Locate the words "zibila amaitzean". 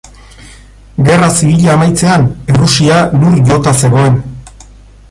1.35-2.27